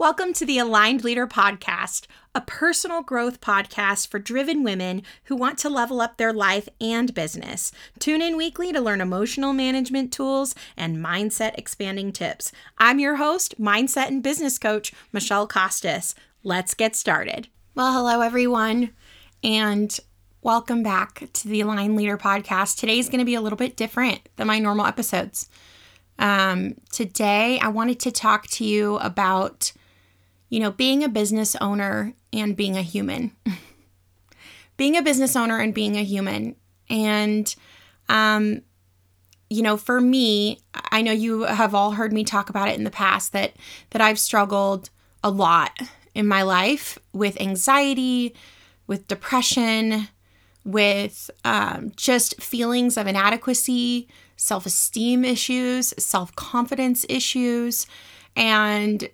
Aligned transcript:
Welcome 0.00 0.32
to 0.34 0.46
the 0.46 0.60
Aligned 0.60 1.02
Leader 1.02 1.26
Podcast, 1.26 2.06
a 2.32 2.40
personal 2.40 3.02
growth 3.02 3.40
podcast 3.40 4.06
for 4.06 4.20
driven 4.20 4.62
women 4.62 5.02
who 5.24 5.34
want 5.34 5.58
to 5.58 5.68
level 5.68 6.00
up 6.00 6.18
their 6.18 6.32
life 6.32 6.68
and 6.80 7.12
business. 7.12 7.72
Tune 7.98 8.22
in 8.22 8.36
weekly 8.36 8.72
to 8.72 8.80
learn 8.80 9.00
emotional 9.00 9.52
management 9.52 10.12
tools 10.12 10.54
and 10.76 10.98
mindset 10.98 11.58
expanding 11.58 12.12
tips. 12.12 12.52
I'm 12.78 13.00
your 13.00 13.16
host, 13.16 13.60
mindset 13.60 14.06
and 14.06 14.22
business 14.22 14.56
coach, 14.56 14.92
Michele 15.12 15.48
Kostos. 15.48 16.14
Let's 16.44 16.74
get 16.74 16.94
started. 16.94 17.48
Well, 17.74 17.92
hello, 17.92 18.20
everyone, 18.20 18.90
and 19.42 19.98
welcome 20.42 20.84
back 20.84 21.24
to 21.32 21.48
the 21.48 21.62
Aligned 21.62 21.96
Leader 21.96 22.16
Podcast. 22.16 22.78
Today's 22.78 23.08
going 23.08 23.18
to 23.18 23.24
be 23.24 23.34
a 23.34 23.40
little 23.40 23.58
bit 23.58 23.76
different 23.76 24.28
than 24.36 24.46
my 24.46 24.60
normal 24.60 24.86
episodes. 24.86 25.50
Um, 26.20 26.76
today, 26.92 27.58
I 27.58 27.66
wanted 27.66 27.98
to 27.98 28.12
talk 28.12 28.46
to 28.50 28.64
you 28.64 28.98
about 28.98 29.72
you 30.48 30.60
know, 30.60 30.70
being 30.70 31.04
a 31.04 31.08
business 31.08 31.54
owner 31.56 32.14
and 32.32 32.56
being 32.56 32.76
a 32.76 32.82
human. 32.82 33.32
being 34.76 34.96
a 34.96 35.02
business 35.02 35.36
owner 35.36 35.58
and 35.58 35.74
being 35.74 35.96
a 35.96 36.04
human. 36.04 36.56
And, 36.88 37.54
um, 38.08 38.62
you 39.50 39.62
know, 39.62 39.76
for 39.76 40.00
me, 40.00 40.60
I 40.90 41.02
know 41.02 41.12
you 41.12 41.42
have 41.42 41.74
all 41.74 41.92
heard 41.92 42.12
me 42.12 42.24
talk 42.24 42.48
about 42.50 42.68
it 42.68 42.76
in 42.76 42.84
the 42.84 42.90
past 42.90 43.32
that 43.32 43.54
that 43.90 44.00
I've 44.00 44.18
struggled 44.18 44.90
a 45.22 45.30
lot 45.30 45.78
in 46.14 46.26
my 46.26 46.42
life 46.42 46.98
with 47.12 47.40
anxiety, 47.40 48.34
with 48.86 49.08
depression, 49.08 50.08
with 50.64 51.30
um, 51.44 51.92
just 51.96 52.40
feelings 52.42 52.96
of 52.96 53.06
inadequacy, 53.06 54.08
self 54.36 54.66
esteem 54.66 55.24
issues, 55.24 55.94
self 55.98 56.34
confidence 56.34 57.06
issues. 57.08 57.86
And 58.36 59.08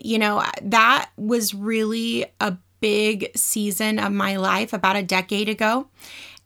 you 0.00 0.18
know, 0.18 0.42
that 0.62 1.10
was 1.16 1.54
really 1.54 2.26
a 2.40 2.56
big 2.80 3.30
season 3.34 3.98
of 3.98 4.12
my 4.12 4.36
life 4.36 4.72
about 4.72 4.96
a 4.96 5.02
decade 5.02 5.48
ago. 5.48 5.88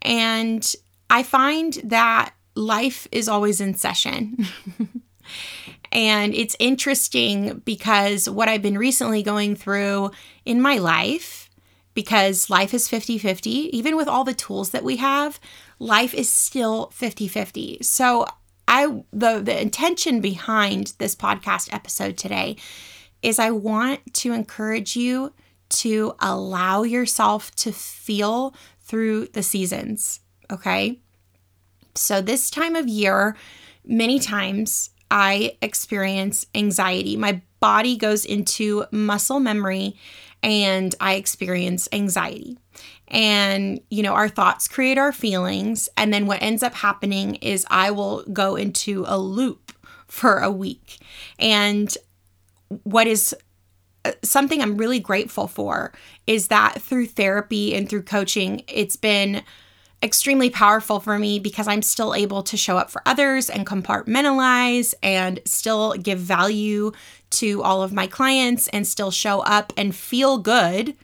And 0.02 0.74
I 1.10 1.22
find 1.22 1.74
that 1.84 2.32
life 2.54 3.08
is 3.10 3.28
always 3.28 3.60
in 3.60 3.74
session. 3.74 4.46
and 5.92 6.34
it's 6.34 6.56
interesting 6.58 7.62
because 7.64 8.28
what 8.28 8.48
I've 8.48 8.62
been 8.62 8.78
recently 8.78 9.22
going 9.22 9.56
through 9.56 10.10
in 10.44 10.60
my 10.60 10.76
life, 10.78 11.50
because 11.94 12.50
life 12.50 12.72
is 12.74 12.88
50 12.88 13.18
50, 13.18 13.50
even 13.76 13.96
with 13.96 14.06
all 14.08 14.24
the 14.24 14.34
tools 14.34 14.70
that 14.70 14.84
we 14.84 14.96
have, 14.96 15.40
life 15.78 16.14
is 16.14 16.30
still 16.30 16.90
50 16.90 17.26
50. 17.28 17.78
So, 17.82 18.26
I 18.68 19.02
the 19.12 19.40
the 19.40 19.60
intention 19.60 20.20
behind 20.20 20.92
this 20.98 21.16
podcast 21.16 21.72
episode 21.72 22.18
today 22.18 22.56
is 23.22 23.38
I 23.38 23.50
want 23.50 24.14
to 24.14 24.32
encourage 24.32 24.96
you 24.96 25.32
to 25.70 26.14
allow 26.20 26.82
yourself 26.82 27.54
to 27.56 27.72
feel 27.72 28.54
through 28.80 29.26
the 29.28 29.42
seasons. 29.42 30.20
Okay. 30.50 31.00
So, 31.94 32.20
this 32.20 32.50
time 32.50 32.76
of 32.76 32.88
year, 32.88 33.36
many 33.84 34.18
times 34.18 34.90
I 35.10 35.56
experience 35.60 36.46
anxiety. 36.54 37.16
My 37.16 37.42
body 37.60 37.96
goes 37.96 38.24
into 38.24 38.84
muscle 38.90 39.40
memory 39.40 39.96
and 40.42 40.94
I 41.00 41.14
experience 41.14 41.88
anxiety. 41.92 42.58
And, 43.08 43.80
you 43.90 44.02
know, 44.02 44.12
our 44.12 44.28
thoughts 44.28 44.68
create 44.68 44.98
our 44.98 45.12
feelings. 45.12 45.88
And 45.96 46.12
then 46.12 46.26
what 46.26 46.42
ends 46.42 46.62
up 46.62 46.74
happening 46.74 47.36
is 47.36 47.66
I 47.70 47.90
will 47.90 48.22
go 48.24 48.54
into 48.54 49.04
a 49.08 49.18
loop 49.18 49.72
for 50.06 50.38
a 50.38 50.50
week. 50.50 50.98
And 51.38 51.96
what 52.84 53.06
is 53.06 53.34
uh, 54.04 54.12
something 54.22 54.62
I'm 54.62 54.76
really 54.76 55.00
grateful 55.00 55.46
for 55.46 55.92
is 56.26 56.48
that 56.48 56.80
through 56.80 57.06
therapy 57.06 57.74
and 57.74 57.88
through 57.88 58.02
coaching, 58.02 58.62
it's 58.68 58.96
been 58.96 59.42
extremely 60.02 60.48
powerful 60.48 61.00
for 61.00 61.18
me 61.18 61.38
because 61.38 61.66
I'm 61.66 61.82
still 61.82 62.14
able 62.14 62.42
to 62.44 62.56
show 62.56 62.76
up 62.76 62.90
for 62.90 63.02
others 63.04 63.50
and 63.50 63.66
compartmentalize 63.66 64.94
and 65.02 65.40
still 65.44 65.94
give 65.94 66.20
value 66.20 66.92
to 67.30 67.62
all 67.62 67.82
of 67.82 67.92
my 67.92 68.06
clients 68.06 68.68
and 68.68 68.86
still 68.86 69.10
show 69.10 69.40
up 69.40 69.72
and 69.76 69.94
feel 69.94 70.38
good 70.38 70.94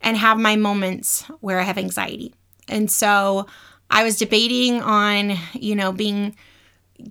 and 0.00 0.16
have 0.16 0.38
my 0.38 0.56
moments 0.56 1.22
where 1.40 1.58
I 1.58 1.62
have 1.62 1.78
anxiety. 1.78 2.34
And 2.68 2.90
so 2.90 3.46
I 3.90 4.04
was 4.04 4.18
debating 4.18 4.82
on, 4.82 5.36
you 5.54 5.74
know, 5.74 5.90
being 5.92 6.36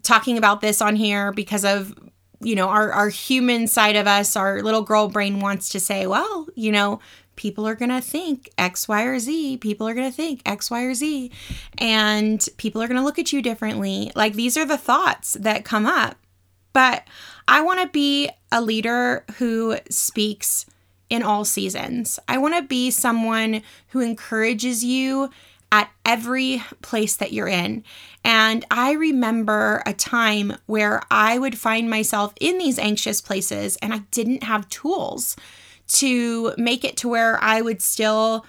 talking 0.04 0.38
about 0.38 0.62
this 0.62 0.82
on 0.82 0.96
here 0.96 1.32
because 1.32 1.66
of 1.66 1.98
you 2.42 2.56
know, 2.56 2.68
our, 2.68 2.92
our 2.92 3.10
human 3.10 3.68
side 3.68 3.96
of 3.96 4.08
us, 4.08 4.36
our 4.36 4.62
little 4.62 4.84
girl 4.84 5.08
brain 5.08 5.40
wants 5.40 5.70
to 5.70 5.80
say, 5.80 6.06
well, 6.08 6.48
you 6.56 6.72
know, 6.72 7.00
people 7.36 7.68
are 7.68 7.76
going 7.76 7.90
to 7.90 8.02
think 8.02 8.50
X, 8.58 8.88
Y, 8.88 9.04
or 9.04 9.20
Z. 9.20 9.58
People 9.58 9.88
are 9.88 9.94
going 9.94 10.10
to 10.10 10.16
think 10.16 10.42
X, 10.46 10.70
Y, 10.70 10.82
or 10.82 10.94
Z. 10.94 11.32
And 11.78 12.46
people 12.58 12.82
are 12.82 12.88
going 12.88 13.00
to 13.00 13.04
look 13.04 13.20
at 13.20 13.32
you 13.32 13.42
differently. 13.42 14.12
Like 14.16 14.34
these 14.34 14.58
are 14.58 14.66
the 14.66 14.78
thoughts 14.78 15.34
that 15.40 15.66
come 15.66 15.86
up. 15.86 16.18
But 16.74 17.08
I 17.48 17.62
want 17.62 17.82
to 17.82 17.88
be 17.88 18.30
a 18.52 18.62
leader 18.62 19.26
who 19.38 19.78
speaks 19.90 20.66
in 21.10 21.24
all 21.24 21.46
seasons. 21.46 22.20
I 22.28 22.38
want 22.38 22.56
to 22.56 22.62
be 22.62 22.92
someone 22.92 23.62
who 23.90 24.02
encourages 24.02 24.84
you 24.84 25.30
at 25.72 25.92
every 26.06 26.64
place 26.82 27.18
that 27.18 27.34
you're 27.34 27.48
in. 27.48 27.84
And 28.24 28.66
I 28.72 28.94
remember 28.94 29.84
a 29.86 29.94
time 29.94 30.54
where 30.66 31.02
I 31.12 31.38
would 31.38 31.58
find 31.58 31.90
myself 31.90 32.34
in 32.40 32.58
these 32.58 32.80
anxious 32.80 33.22
places 33.22 33.78
and 33.82 33.94
I 33.94 34.00
didn't 34.12 34.44
have 34.44 34.70
tools 34.70 35.36
to 35.88 36.54
make 36.58 36.84
it 36.84 36.98
to 36.98 37.10
where 37.10 37.42
I 37.44 37.62
would 37.62 37.82
still 37.82 38.46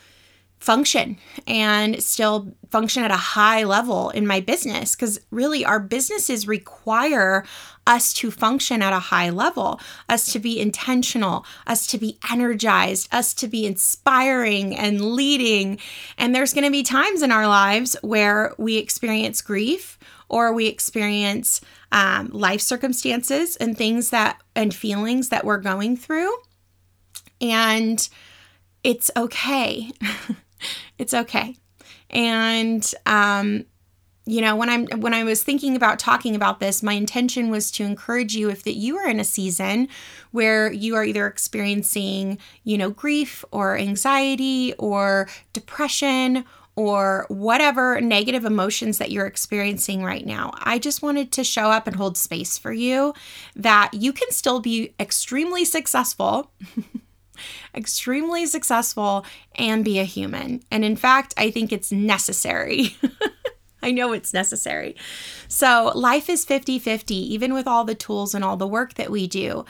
function 0.59 1.17
and 1.47 2.03
still 2.03 2.53
function 2.71 3.05
at 3.05 3.11
a 3.11 3.17
high 3.17 3.63
level 3.63 4.11
in 4.11 4.27
my 4.27 4.41
business 4.41 4.95
because 4.95 5.21
really 5.31 5.65
our 5.65 5.79
businesses 5.79 6.49
require 6.49 7.45
us 7.89 8.13
to 8.13 8.31
function 8.31 8.83
at 8.83 8.93
a 8.93 8.99
high 8.99 9.31
level, 9.31 9.81
us 10.09 10.31
to 10.33 10.39
be 10.39 10.61
intentional, 10.61 11.45
us 11.67 11.87
to 11.87 11.99
be 11.99 12.19
energized, 12.31 13.09
us 13.13 13.33
to 13.33 13.49
be 13.49 13.67
inspiring 13.67 14.77
and 14.77 15.15
leading. 15.17 15.79
And 16.19 16.35
there's 16.35 16.53
going 16.53 16.65
to 16.65 16.71
be 16.71 16.83
times 16.83 17.23
in 17.23 17.33
our 17.33 17.49
lives 17.49 17.97
where 18.03 18.55
we 18.59 18.77
experience 18.77 19.41
grief 19.41 19.99
or 20.29 20.53
we 20.53 20.67
experience 20.67 21.63
um, 21.91 22.29
life 22.31 22.61
circumstances 22.61 23.57
and 23.57 23.77
things 23.77 24.11
that 24.11 24.39
and 24.55 24.75
feelings 24.75 25.31
that 25.31 25.45
we're 25.45 25.59
going 25.59 25.97
through. 25.97 26.33
And 27.41 28.07
it's 28.85 29.11
okay. 29.17 29.91
it's 30.99 31.15
okay. 31.15 31.57
And 32.11 32.95
um, 33.07 33.65
you 34.29 34.43
know, 34.43 34.55
when 34.57 34.69
I'm 34.69 34.87
when 35.01 35.15
I 35.15 35.25
was 35.25 35.43
thinking 35.43 35.75
about 35.75 35.99
talking 35.99 36.37
about 36.37 36.61
this, 36.61 36.83
my 36.83 36.93
intention 36.93 37.49
was 37.49 37.71
to 37.73 37.85
encourage 37.85 38.37
you 38.37 38.51
if 38.51 38.63
that 38.65 38.75
you 38.75 38.99
are 38.99 39.09
in 39.09 39.21
a 39.21 39.25
season 39.25 39.89
where 40.33 40.71
you 40.71 40.97
are 40.97 41.05
either 41.05 41.27
experiencing, 41.27 42.39
you 42.63 42.77
know, 42.77 42.91
grief 42.91 43.43
or 43.53 43.79
anxiety 43.79 44.75
or 44.79 45.31
depression 45.55 46.45
or 46.77 47.25
whatever 47.29 48.03
negative 48.03 48.45
emotions 48.45 48.99
that 48.99 49.11
you're 49.11 49.27
experiencing 49.27 50.05
right 50.05 50.27
now. 50.27 50.53
I 50.59 50.79
just 50.79 51.01
wanted 51.01 51.33
to 51.33 51.43
show 51.43 51.71
up 51.71 51.87
and 51.87 51.97
hold 51.97 52.19
space 52.19 52.59
for 52.59 52.73
you 52.73 53.15
that 53.57 53.95
you 53.95 54.13
can 54.13 54.31
still 54.31 54.61
be 54.61 54.95
extremely 55.01 55.65
successful 55.65 56.53
extremely 57.75 58.47
successful 58.47 59.25
and 59.57 59.85
be 59.85 59.99
a 59.99 60.05
human. 60.05 60.63
And 60.71 60.85
in 60.85 60.97
fact, 60.97 61.35
I 61.37 61.51
think 61.51 61.73
it's 61.73 61.93
necessary. 61.93 62.97
I 63.89 63.91
know 63.91 64.13
it's 64.13 64.35
necessary. 64.35 64.95
So, 65.49 65.93
life 65.95 66.29
is 66.29 66.45
50 66.45 66.79
50, 66.79 67.15
even 67.15 67.55
with 67.55 67.67
all 67.67 67.85
the 67.85 67.95
tools 67.95 68.35
and 68.35 68.45
all 68.45 68.59
the 68.59 68.67
work 68.67 68.95
that 68.95 69.11
we 69.11 69.27
do. 69.27 69.65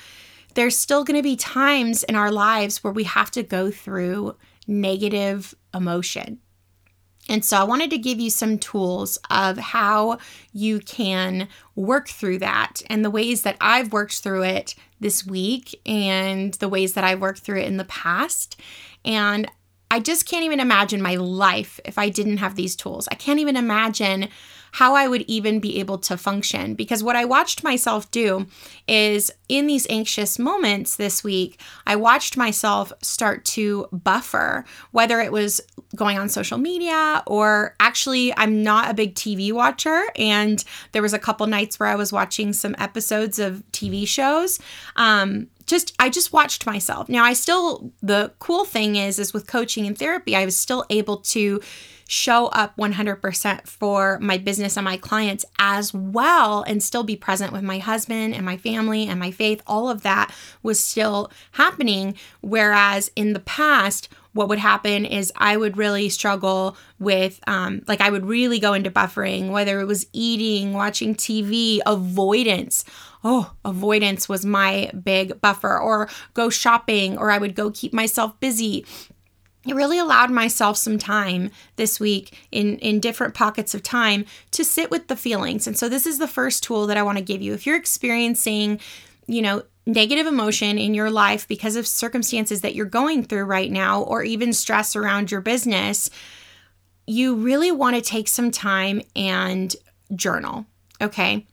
There's 0.54 0.76
still 0.76 1.04
going 1.04 1.16
to 1.16 1.22
be 1.22 1.36
times 1.36 2.02
in 2.02 2.16
our 2.16 2.32
lives 2.32 2.82
where 2.82 2.92
we 2.92 3.04
have 3.04 3.30
to 3.32 3.44
go 3.44 3.70
through 3.70 4.36
negative 4.66 5.54
emotion. 5.72 6.40
And 7.28 7.44
so 7.44 7.58
I 7.58 7.64
wanted 7.64 7.90
to 7.90 7.98
give 7.98 8.18
you 8.18 8.30
some 8.30 8.58
tools 8.58 9.18
of 9.30 9.58
how 9.58 10.18
you 10.52 10.80
can 10.80 11.46
work 11.76 12.08
through 12.08 12.38
that 12.38 12.82
and 12.88 13.04
the 13.04 13.10
ways 13.10 13.42
that 13.42 13.56
I've 13.60 13.92
worked 13.92 14.20
through 14.20 14.44
it 14.44 14.74
this 14.98 15.24
week 15.26 15.80
and 15.86 16.54
the 16.54 16.68
ways 16.68 16.94
that 16.94 17.04
I've 17.04 17.20
worked 17.20 17.40
through 17.40 17.60
it 17.60 17.66
in 17.66 17.76
the 17.76 17.84
past. 17.84 18.58
And 19.04 19.48
I 19.90 20.00
just 20.00 20.26
can't 20.26 20.44
even 20.44 20.60
imagine 20.60 21.00
my 21.00 21.16
life 21.16 21.80
if 21.84 21.98
I 21.98 22.08
didn't 22.08 22.38
have 22.38 22.54
these 22.56 22.76
tools. 22.76 23.08
I 23.10 23.14
can't 23.14 23.40
even 23.40 23.56
imagine 23.56 24.28
how 24.72 24.94
I 24.94 25.08
would 25.08 25.22
even 25.22 25.60
be 25.60 25.80
able 25.80 25.98
to 25.98 26.16
function 26.16 26.74
because 26.74 27.02
what 27.02 27.16
I 27.16 27.24
watched 27.24 27.64
myself 27.64 28.10
do 28.10 28.46
is 28.86 29.30
in 29.48 29.66
these 29.66 29.86
anxious 29.88 30.38
moments 30.38 30.96
this 30.96 31.24
week, 31.24 31.60
I 31.86 31.96
watched 31.96 32.36
myself 32.36 32.92
start 33.02 33.44
to 33.46 33.88
buffer, 33.92 34.64
whether 34.90 35.20
it 35.20 35.32
was 35.32 35.60
going 35.96 36.18
on 36.18 36.28
social 36.28 36.58
media 36.58 37.22
or 37.26 37.74
actually, 37.80 38.36
I'm 38.36 38.62
not 38.62 38.90
a 38.90 38.94
big 38.94 39.14
TV 39.14 39.52
watcher. 39.52 40.04
And 40.16 40.62
there 40.92 41.02
was 41.02 41.14
a 41.14 41.18
couple 41.18 41.46
nights 41.46 41.80
where 41.80 41.88
I 41.88 41.96
was 41.96 42.12
watching 42.12 42.52
some 42.52 42.74
episodes 42.78 43.38
of 43.38 43.62
TV 43.72 44.06
shows. 44.06 44.58
Um, 44.96 45.48
just 45.68 45.94
I 45.98 46.08
just 46.08 46.32
watched 46.32 46.66
myself. 46.66 47.08
Now 47.08 47.24
I 47.24 47.34
still 47.34 47.92
the 48.02 48.32
cool 48.38 48.64
thing 48.64 48.96
is 48.96 49.18
is 49.18 49.34
with 49.34 49.46
coaching 49.46 49.86
and 49.86 49.96
therapy 49.96 50.34
I 50.34 50.44
was 50.46 50.56
still 50.56 50.84
able 50.88 51.18
to 51.18 51.60
show 52.10 52.46
up 52.46 52.74
100% 52.78 53.66
for 53.66 54.18
my 54.20 54.38
business 54.38 54.78
and 54.78 54.84
my 54.84 54.96
clients 54.96 55.44
as 55.58 55.92
well 55.92 56.62
and 56.62 56.82
still 56.82 57.04
be 57.04 57.16
present 57.16 57.52
with 57.52 57.62
my 57.62 57.78
husband 57.78 58.34
and 58.34 58.46
my 58.46 58.56
family 58.56 59.06
and 59.06 59.20
my 59.20 59.30
faith. 59.38 59.62
All 59.66 59.88
of 59.88 60.02
that 60.02 60.34
was 60.62 60.80
still 60.80 61.30
happening. 61.52 62.14
Whereas 62.40 63.10
in 63.16 63.32
the 63.32 63.40
past, 63.40 64.08
what 64.32 64.48
would 64.48 64.58
happen 64.58 65.04
is 65.04 65.32
I 65.36 65.56
would 65.56 65.76
really 65.76 66.08
struggle 66.08 66.76
with, 66.98 67.40
um, 67.46 67.82
like, 67.88 68.00
I 68.00 68.10
would 68.10 68.26
really 68.26 68.58
go 68.58 68.74
into 68.74 68.90
buffering, 68.90 69.50
whether 69.50 69.80
it 69.80 69.86
was 69.86 70.06
eating, 70.12 70.74
watching 70.74 71.14
TV, 71.14 71.80
avoidance. 71.86 72.84
Oh, 73.24 73.52
avoidance 73.64 74.28
was 74.28 74.44
my 74.44 74.90
big 75.02 75.40
buffer, 75.40 75.78
or 75.78 76.08
go 76.34 76.50
shopping, 76.50 77.18
or 77.18 77.30
I 77.30 77.38
would 77.38 77.54
go 77.54 77.70
keep 77.70 77.92
myself 77.92 78.38
busy 78.38 78.84
it 79.66 79.74
really 79.74 79.98
allowed 79.98 80.30
myself 80.30 80.76
some 80.76 80.98
time 80.98 81.50
this 81.76 82.00
week 82.00 82.38
in 82.50 82.78
in 82.78 83.00
different 83.00 83.34
pockets 83.34 83.74
of 83.74 83.82
time 83.82 84.24
to 84.52 84.64
sit 84.64 84.90
with 84.90 85.08
the 85.08 85.16
feelings 85.16 85.66
and 85.66 85.76
so 85.76 85.88
this 85.88 86.06
is 86.06 86.18
the 86.18 86.28
first 86.28 86.62
tool 86.62 86.86
that 86.86 86.96
i 86.96 87.02
want 87.02 87.18
to 87.18 87.24
give 87.24 87.42
you 87.42 87.52
if 87.54 87.66
you're 87.66 87.76
experiencing 87.76 88.80
you 89.28 89.40
know 89.40 89.62
negative 89.86 90.26
emotion 90.26 90.76
in 90.78 90.92
your 90.92 91.10
life 91.10 91.46
because 91.46 91.76
of 91.76 91.86
circumstances 91.86 92.60
that 92.60 92.74
you're 92.74 92.84
going 92.86 93.22
through 93.22 93.44
right 93.44 93.70
now 93.70 94.02
or 94.02 94.22
even 94.22 94.52
stress 94.52 94.96
around 94.96 95.30
your 95.30 95.40
business 95.40 96.10
you 97.06 97.36
really 97.36 97.70
want 97.70 97.96
to 97.96 98.02
take 98.02 98.28
some 98.28 98.50
time 98.50 99.00
and 99.14 99.76
journal 100.14 100.66
okay 101.00 101.46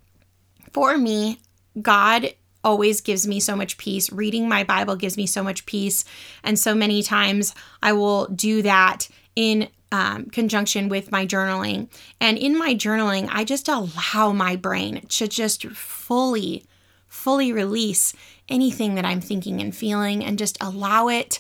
for 0.74 0.98
me 0.98 1.40
god 1.82 2.34
always 2.66 3.00
gives 3.00 3.28
me 3.28 3.40
so 3.40 3.56
much 3.56 3.78
peace. 3.78 4.12
Reading 4.12 4.50
my 4.50 4.64
Bible 4.64 4.96
gives 4.96 5.16
me 5.16 5.28
so 5.28 5.44
much 5.44 5.66
peace. 5.68 6.04
And 6.44 6.58
so 6.58 6.74
many 6.74 7.04
times 7.04 7.54
I 7.82 7.94
will 7.94 8.26
do 8.26 8.64
that 8.64 9.08
in 9.36 9.70
um, 9.92 10.26
conjunction 10.26 10.90
with 10.90 11.12
my 11.12 11.26
journaling. 11.26 11.90
And 12.20 12.38
in 12.38 12.58
my 12.58 12.74
journaling, 12.74 13.30
I 13.32 13.44
just 13.44 13.70
allow 13.70 14.34
my 14.34 14.56
brain 14.56 15.06
to 15.10 15.28
just 15.28 15.68
fully, 15.68 16.66
fully 17.16 17.54
release 17.54 18.14
anything 18.50 18.96
that 18.96 19.06
I'm 19.06 19.22
thinking 19.22 19.62
and 19.62 19.76
feeling 19.76 20.24
and 20.24 20.38
just 20.38 20.62
allow 20.62 21.08
it. 21.08 21.40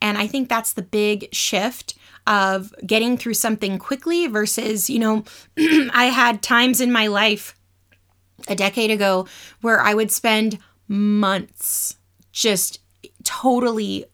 And 0.00 0.16
I 0.16 0.26
think 0.26 0.48
that's 0.48 0.72
the 0.72 0.82
big 0.82 1.34
shift 1.34 1.94
of 2.26 2.72
getting 2.86 3.18
through 3.18 3.34
something 3.34 3.78
quickly 3.78 4.26
versus, 4.28 4.88
you 4.88 4.98
know, 4.98 5.24
I 5.58 6.06
had 6.06 6.42
times 6.42 6.80
in 6.80 6.92
my 6.92 7.08
life 7.08 7.54
a 8.48 8.54
decade 8.54 8.90
ago 8.90 9.26
where 9.60 9.80
I 9.80 9.94
would 9.94 10.10
spend 10.10 10.58
months 10.88 11.96
just 12.32 12.80
totally 13.24 14.04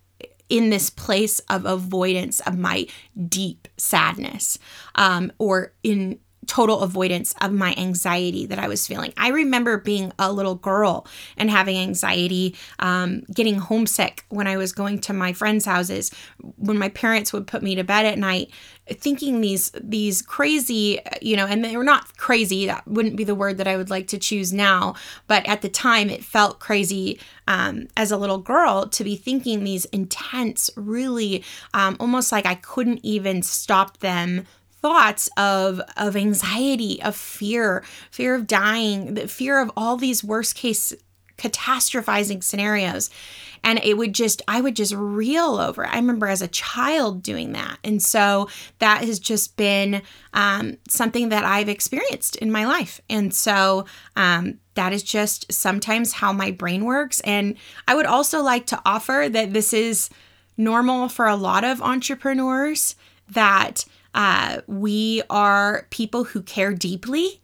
in 0.48 0.70
this 0.70 0.90
place 0.90 1.40
of 1.50 1.66
avoidance 1.66 2.40
of 2.40 2.58
my 2.58 2.86
deep 3.28 3.68
sadness 3.76 4.58
um, 4.94 5.32
or 5.38 5.72
in 5.82 6.18
total 6.46 6.80
avoidance 6.80 7.34
of 7.40 7.52
my 7.52 7.74
anxiety 7.78 8.46
that 8.46 8.58
I 8.58 8.68
was 8.68 8.86
feeling. 8.86 9.12
I 9.16 9.28
remember 9.28 9.78
being 9.78 10.12
a 10.18 10.32
little 10.32 10.56
girl 10.56 11.06
and 11.36 11.50
having 11.50 11.76
anxiety, 11.76 12.56
um, 12.80 13.22
getting 13.32 13.56
homesick 13.56 14.24
when 14.28 14.46
I 14.46 14.56
was 14.56 14.72
going 14.72 15.00
to 15.02 15.12
my 15.12 15.32
friends' 15.32 15.64
houses, 15.64 16.10
when 16.56 16.78
my 16.78 16.88
parents 16.88 17.32
would 17.32 17.46
put 17.46 17.62
me 17.62 17.76
to 17.76 17.84
bed 17.84 18.06
at 18.06 18.18
night, 18.18 18.50
thinking 18.88 19.40
these 19.40 19.70
these 19.80 20.20
crazy, 20.20 20.98
you 21.20 21.36
know, 21.36 21.46
and 21.46 21.64
they 21.64 21.76
were 21.76 21.84
not 21.84 22.16
crazy. 22.16 22.66
That 22.66 22.86
wouldn't 22.88 23.16
be 23.16 23.24
the 23.24 23.34
word 23.34 23.58
that 23.58 23.68
I 23.68 23.76
would 23.76 23.90
like 23.90 24.08
to 24.08 24.18
choose 24.18 24.52
now, 24.52 24.94
but 25.28 25.46
at 25.46 25.62
the 25.62 25.68
time 25.68 26.10
it 26.10 26.24
felt 26.24 26.58
crazy 26.58 27.20
um, 27.46 27.86
as 27.96 28.10
a 28.10 28.16
little 28.16 28.38
girl 28.38 28.88
to 28.88 29.04
be 29.04 29.14
thinking 29.14 29.62
these 29.62 29.84
intense, 29.86 30.70
really 30.76 31.44
um, 31.72 31.96
almost 32.00 32.32
like 32.32 32.46
I 32.46 32.56
couldn't 32.56 33.00
even 33.04 33.42
stop 33.42 33.98
them 33.98 34.46
thoughts 34.82 35.30
of 35.36 35.80
of 35.96 36.16
anxiety, 36.16 37.00
of 37.02 37.16
fear, 37.16 37.82
fear 38.10 38.34
of 38.34 38.46
dying, 38.46 39.14
the 39.14 39.28
fear 39.28 39.60
of 39.60 39.70
all 39.76 39.96
these 39.96 40.22
worst 40.22 40.54
case 40.54 40.92
catastrophizing 41.38 42.42
scenarios. 42.42 43.10
And 43.64 43.78
it 43.84 43.96
would 43.96 44.12
just, 44.12 44.42
I 44.48 44.60
would 44.60 44.74
just 44.74 44.92
reel 44.92 45.56
over. 45.56 45.86
I 45.86 45.96
remember 45.96 46.26
as 46.26 46.42
a 46.42 46.48
child 46.48 47.22
doing 47.22 47.52
that. 47.52 47.78
And 47.84 48.02
so 48.02 48.48
that 48.80 49.04
has 49.04 49.20
just 49.20 49.56
been 49.56 50.02
um, 50.34 50.78
something 50.88 51.28
that 51.28 51.44
I've 51.44 51.68
experienced 51.68 52.36
in 52.36 52.50
my 52.50 52.64
life. 52.66 53.00
And 53.08 53.32
so 53.32 53.86
um, 54.16 54.58
that 54.74 54.92
is 54.92 55.02
just 55.02 55.52
sometimes 55.52 56.12
how 56.14 56.32
my 56.32 56.50
brain 56.50 56.84
works. 56.84 57.20
And 57.20 57.56
I 57.86 57.94
would 57.94 58.06
also 58.06 58.42
like 58.42 58.66
to 58.66 58.82
offer 58.84 59.28
that 59.30 59.52
this 59.52 59.72
is 59.72 60.10
normal 60.56 61.08
for 61.08 61.26
a 61.26 61.36
lot 61.36 61.62
of 61.62 61.80
entrepreneurs 61.80 62.96
that 63.28 63.84
uh, 64.14 64.60
we 64.66 65.22
are 65.30 65.86
people 65.90 66.24
who 66.24 66.42
care 66.42 66.72
deeply. 66.72 67.40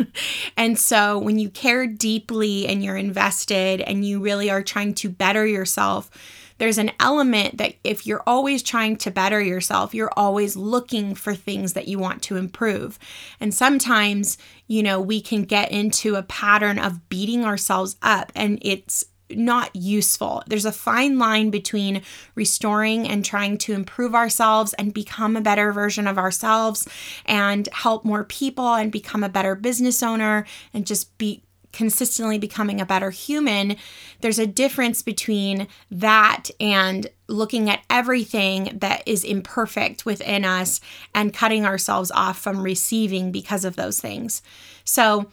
and 0.56 0.78
so 0.78 1.18
when 1.18 1.38
you 1.38 1.48
care 1.48 1.86
deeply 1.86 2.66
and 2.66 2.84
you're 2.84 2.96
invested 2.96 3.80
and 3.80 4.04
you 4.04 4.20
really 4.20 4.50
are 4.50 4.62
trying 4.62 4.94
to 4.94 5.08
better 5.08 5.46
yourself, 5.46 6.10
there's 6.58 6.78
an 6.78 6.92
element 7.00 7.58
that 7.58 7.74
if 7.82 8.06
you're 8.06 8.22
always 8.26 8.62
trying 8.62 8.96
to 8.96 9.10
better 9.10 9.40
yourself, 9.40 9.94
you're 9.94 10.12
always 10.16 10.56
looking 10.56 11.14
for 11.14 11.34
things 11.34 11.72
that 11.72 11.88
you 11.88 11.98
want 11.98 12.22
to 12.22 12.36
improve. 12.36 12.98
And 13.40 13.52
sometimes, 13.52 14.38
you 14.68 14.82
know, 14.82 15.00
we 15.00 15.20
can 15.20 15.42
get 15.42 15.72
into 15.72 16.14
a 16.14 16.22
pattern 16.22 16.78
of 16.78 17.08
beating 17.08 17.44
ourselves 17.44 17.96
up 18.02 18.30
and 18.36 18.58
it's 18.62 19.04
not 19.36 19.74
useful. 19.74 20.42
There's 20.46 20.64
a 20.64 20.72
fine 20.72 21.18
line 21.18 21.50
between 21.50 22.02
restoring 22.34 23.06
and 23.08 23.24
trying 23.24 23.58
to 23.58 23.72
improve 23.72 24.14
ourselves 24.14 24.74
and 24.74 24.94
become 24.94 25.36
a 25.36 25.40
better 25.40 25.72
version 25.72 26.06
of 26.06 26.18
ourselves 26.18 26.88
and 27.26 27.68
help 27.72 28.04
more 28.04 28.24
people 28.24 28.74
and 28.74 28.90
become 28.90 29.22
a 29.24 29.28
better 29.28 29.54
business 29.54 30.02
owner 30.02 30.46
and 30.72 30.86
just 30.86 31.16
be 31.18 31.42
consistently 31.74 32.38
becoming 32.38 32.80
a 32.80 32.86
better 32.86 33.10
human. 33.10 33.76
There's 34.20 34.38
a 34.38 34.46
difference 34.46 35.02
between 35.02 35.66
that 35.90 36.50
and 36.60 37.08
looking 37.26 37.68
at 37.68 37.82
everything 37.90 38.78
that 38.80 39.02
is 39.06 39.24
imperfect 39.24 40.06
within 40.06 40.44
us 40.44 40.80
and 41.14 41.34
cutting 41.34 41.66
ourselves 41.66 42.10
off 42.12 42.38
from 42.38 42.62
receiving 42.62 43.32
because 43.32 43.64
of 43.64 43.76
those 43.76 44.00
things. 44.00 44.40
So, 44.84 45.26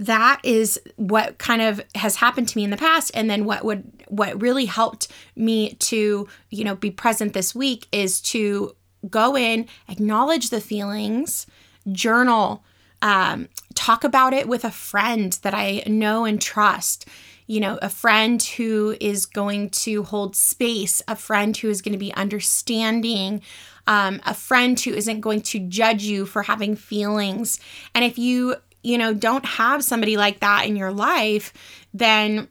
that 0.00 0.40
is 0.44 0.80
what 0.96 1.38
kind 1.38 1.60
of 1.60 1.80
has 1.96 2.16
happened 2.16 2.48
to 2.48 2.56
me 2.56 2.64
in 2.64 2.70
the 2.70 2.76
past. 2.76 3.10
And 3.14 3.28
then 3.28 3.44
what 3.44 3.64
would 3.64 4.04
what 4.08 4.40
really 4.40 4.66
helped 4.66 5.08
me 5.36 5.74
to 5.74 6.28
you 6.50 6.64
know 6.64 6.74
be 6.74 6.90
present 6.90 7.32
this 7.32 7.54
week 7.54 7.86
is 7.92 8.20
to 8.20 8.74
go 9.08 9.36
in 9.36 9.66
acknowledge 9.88 10.50
the 10.50 10.60
feelings 10.60 11.46
journal 11.92 12.64
um, 13.00 13.48
talk 13.74 14.02
about 14.02 14.32
it 14.32 14.48
with 14.48 14.64
a 14.64 14.72
friend 14.72 15.38
that 15.42 15.54
i 15.54 15.84
know 15.86 16.24
and 16.24 16.40
trust. 16.40 17.06
You 17.46 17.60
know 17.60 17.78
a 17.80 17.88
friend 17.88 18.42
who 18.42 18.96
is 19.00 19.24
going 19.24 19.70
to 19.70 20.02
hold 20.02 20.36
space 20.36 21.00
a 21.08 21.16
friend 21.16 21.56
who 21.56 21.70
is 21.70 21.80
going 21.80 21.92
to 21.92 21.98
be 21.98 22.12
understanding 22.14 23.42
um, 23.86 24.20
a 24.26 24.34
friend 24.34 24.78
who 24.78 24.92
isn't 24.92 25.22
going 25.22 25.40
to 25.40 25.58
judge 25.58 26.02
you 26.02 26.26
for 26.26 26.42
having 26.42 26.76
feelings. 26.76 27.58
And 27.94 28.04
if 28.04 28.18
you 28.18 28.56
you 28.82 28.98
know, 28.98 29.12
don't 29.14 29.44
have 29.44 29.82
somebody 29.84 30.16
like 30.16 30.40
that 30.40 30.66
in 30.66 30.76
your 30.76 30.92
life, 30.92 31.52
then 31.92 32.48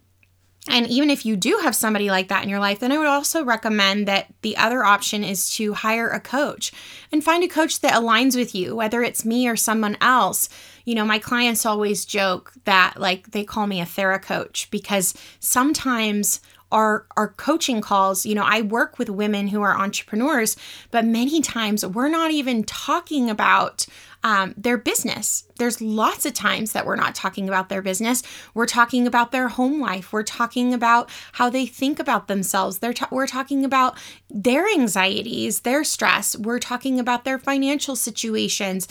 and 0.69 0.87
even 0.87 1.09
if 1.09 1.25
you 1.25 1.35
do 1.35 1.59
have 1.63 1.75
somebody 1.75 2.09
like 2.09 2.27
that 2.27 2.43
in 2.43 2.49
your 2.49 2.59
life, 2.59 2.79
then 2.79 2.91
I 2.91 2.97
would 2.97 3.07
also 3.07 3.43
recommend 3.43 4.07
that 4.07 4.27
the 4.41 4.57
other 4.57 4.83
option 4.83 5.23
is 5.23 5.49
to 5.55 5.73
hire 5.73 6.09
a 6.09 6.19
coach 6.19 6.71
and 7.11 7.23
find 7.23 7.43
a 7.43 7.47
coach 7.47 7.79
that 7.81 7.93
aligns 7.93 8.35
with 8.35 8.53
you, 8.53 8.75
whether 8.75 9.01
it's 9.01 9.23
me 9.23 9.47
or 9.47 9.55
someone 9.55 9.97
else. 10.01 10.49
You 10.83 10.95
know, 10.95 11.05
my 11.05 11.19
clients 11.19 11.65
always 11.65 12.05
joke 12.05 12.53
that 12.65 12.99
like 12.99 13.31
they 13.31 13.43
call 13.43 13.67
me 13.67 13.81
a 13.81 13.85
thera 13.85 14.21
coach 14.21 14.69
because 14.69 15.13
sometimes 15.39 16.41
our 16.71 17.05
our 17.15 17.29
coaching 17.29 17.81
calls 17.81 18.25
you 18.25 18.35
know 18.35 18.45
i 18.45 18.61
work 18.61 18.99
with 18.99 19.09
women 19.09 19.47
who 19.47 19.61
are 19.61 19.77
entrepreneurs 19.77 20.55
but 20.91 21.05
many 21.05 21.41
times 21.41 21.85
we're 21.85 22.09
not 22.09 22.31
even 22.31 22.63
talking 22.63 23.29
about 23.29 23.85
um, 24.23 24.53
their 24.57 24.77
business. 24.77 25.45
There's 25.57 25.81
lots 25.81 26.25
of 26.25 26.33
times 26.33 26.71
that 26.73 26.85
we're 26.85 26.95
not 26.95 27.15
talking 27.15 27.47
about 27.47 27.69
their 27.69 27.81
business. 27.81 28.23
We're 28.53 28.65
talking 28.65 29.07
about 29.07 29.31
their 29.31 29.47
home 29.47 29.79
life. 29.79 30.11
We're 30.11 30.23
talking 30.23 30.73
about 30.73 31.09
how 31.33 31.49
they 31.49 31.65
think 31.65 31.99
about 31.99 32.27
themselves. 32.27 32.79
They're 32.79 32.93
we're 33.11 33.27
talking 33.27 33.63
about 33.63 33.97
their 34.29 34.67
anxieties, 34.67 35.61
their 35.61 35.83
stress. 35.83 36.35
We're 36.37 36.59
talking 36.59 36.99
about 36.99 37.23
their 37.23 37.39
financial 37.39 37.95
situations. 37.95 38.87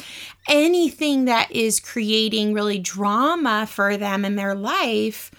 Anything 0.48 1.24
that 1.26 1.50
is 1.50 1.80
creating 1.80 2.54
really 2.54 2.78
drama 2.78 3.66
for 3.68 3.96
them 3.96 4.24
in 4.24 4.36
their 4.36 4.54
life 4.54 5.30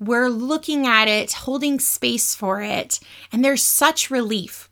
we're 0.00 0.28
looking 0.28 0.86
at 0.86 1.08
it, 1.08 1.32
holding 1.32 1.80
space 1.80 2.34
for 2.34 2.60
it, 2.60 3.00
and 3.32 3.44
there's 3.44 3.62
such 3.62 4.10
relief. 4.10 4.68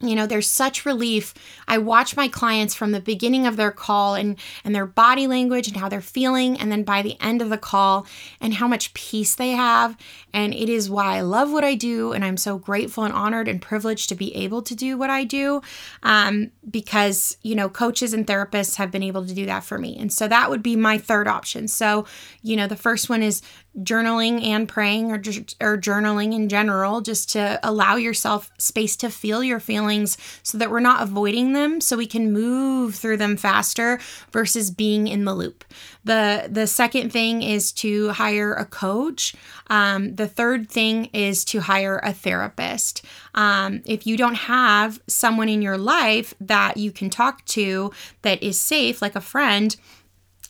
You 0.00 0.14
know 0.14 0.26
there's 0.26 0.50
such 0.50 0.84
relief. 0.84 1.32
I 1.66 1.78
watch 1.78 2.18
my 2.18 2.28
clients 2.28 2.74
from 2.74 2.92
the 2.92 3.00
beginning 3.00 3.46
of 3.46 3.56
their 3.56 3.70
call 3.70 4.14
and 4.14 4.38
and 4.62 4.74
their 4.74 4.84
body 4.84 5.26
language 5.26 5.68
and 5.68 5.76
how 5.78 5.88
they're 5.88 6.02
feeling 6.02 6.60
and 6.60 6.70
then 6.70 6.82
by 6.82 7.00
the 7.00 7.18
end 7.18 7.40
of 7.40 7.48
the 7.48 7.56
call 7.56 8.06
and 8.38 8.52
how 8.52 8.68
much 8.68 8.92
peace 8.92 9.34
they 9.34 9.52
have. 9.52 9.96
And 10.34 10.52
it 10.52 10.68
is 10.68 10.90
why 10.90 11.16
i 11.16 11.20
love 11.22 11.50
what 11.50 11.64
i 11.64 11.74
do 11.74 12.12
and 12.12 12.26
i'm 12.26 12.36
so 12.36 12.58
grateful 12.58 13.04
and 13.04 13.14
honored 13.14 13.48
and 13.48 13.62
privileged 13.62 14.10
to 14.10 14.14
be 14.14 14.36
able 14.36 14.60
to 14.60 14.74
do 14.74 14.98
what 14.98 15.08
i 15.08 15.24
do 15.24 15.62
um, 16.02 16.50
because 16.68 17.38
you 17.40 17.54
know 17.54 17.70
coaches 17.70 18.12
and 18.12 18.26
therapists 18.26 18.76
have 18.76 18.90
been 18.90 19.02
able 19.02 19.24
to 19.24 19.34
do 19.34 19.46
that 19.46 19.64
for 19.64 19.78
me. 19.78 19.96
And 19.98 20.12
so 20.12 20.28
that 20.28 20.50
would 20.50 20.62
be 20.62 20.76
my 20.76 20.98
third 20.98 21.26
option. 21.26 21.68
So 21.68 22.04
you 22.42 22.54
know 22.54 22.66
the 22.66 22.76
first 22.76 23.08
one 23.08 23.22
is 23.22 23.40
journaling 23.82 24.42
and 24.42 24.68
praying 24.68 25.12
or, 25.12 25.16
or 25.60 25.76
journaling 25.76 26.34
in 26.34 26.48
general 26.48 27.00
just 27.00 27.30
to 27.32 27.60
allow 27.62 27.96
yourself 27.96 28.50
space 28.58 28.96
to 28.96 29.10
feel 29.10 29.44
your 29.44 29.60
feelings 29.60 30.16
so 30.42 30.56
that 30.58 30.70
we're 30.70 30.80
not 30.80 31.02
avoiding 31.02 31.52
them 31.52 31.80
so 31.80 31.96
we 31.96 32.06
can 32.06 32.32
move 32.32 32.94
through 32.94 33.16
them 33.16 33.36
faster 33.36 33.98
versus 34.32 34.70
being 34.70 35.06
in 35.06 35.24
the 35.24 35.34
loop. 35.34 35.64
The 36.04 36.48
the 36.50 36.66
second 36.66 37.10
thing 37.10 37.42
is 37.42 37.72
to 37.72 38.10
hire 38.10 38.54
a 38.54 38.64
coach. 38.64 39.34
Um, 39.68 40.14
the 40.14 40.28
third 40.28 40.70
thing 40.70 41.06
is 41.06 41.44
to 41.46 41.60
hire 41.60 41.98
a 42.02 42.12
therapist. 42.12 43.04
Um, 43.34 43.82
if 43.84 44.06
you 44.06 44.16
don't 44.16 44.36
have 44.36 45.00
someone 45.08 45.48
in 45.48 45.62
your 45.62 45.76
life 45.76 46.34
that 46.40 46.76
you 46.76 46.92
can 46.92 47.10
talk 47.10 47.44
to 47.46 47.92
that 48.22 48.42
is 48.42 48.58
safe 48.58 49.02
like 49.02 49.16
a 49.16 49.20
friend 49.20 49.76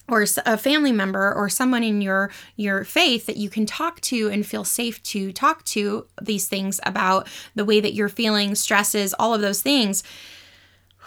or 0.09 0.25
a 0.45 0.57
family 0.57 0.93
member 0.93 1.33
or 1.33 1.49
someone 1.49 1.83
in 1.83 2.01
your 2.01 2.31
your 2.57 2.85
faith 2.85 3.27
that 3.27 3.37
you 3.37 3.51
can 3.51 3.67
talk 3.67 4.01
to 4.01 4.29
and 4.29 4.47
feel 4.47 4.65
safe 4.65 5.03
to 5.03 5.33
talk 5.33 5.65
to 5.65 6.07
these 6.21 6.49
things 6.49 6.81
about 6.85 7.29
the 7.55 7.65
way 7.65 7.81
that 7.81 7.95
you're 7.95 8.09
feeling 8.09 8.55
stresses 8.55 9.15
all 9.19 9.35
of 9.35 9.41
those 9.41 9.63
things. 9.63 10.03